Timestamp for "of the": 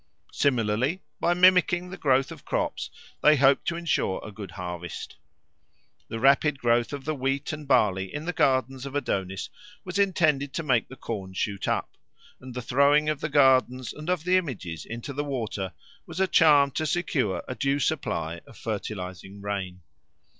6.91-7.13, 13.09-13.29, 14.09-14.37